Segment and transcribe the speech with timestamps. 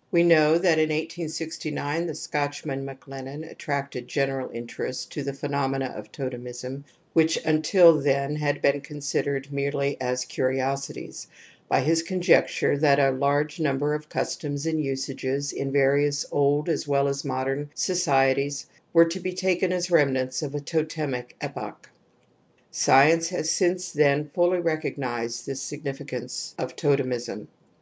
[0.10, 5.92] )We know that in 1 869 the Scotclimaii'' MacLennan attracted general interest to the phenomena
[5.94, 11.26] of totemism, which until then had been considered merely as curiosities,
[11.68, 16.70] by his conjecture that a large num ber of customs and usages in various old
[16.70, 18.64] as well as modem societies
[18.94, 21.90] were to be taken as remnants of a totemic epoch.
[22.70, 27.48] Science has since then fully recognized this significance of totemism.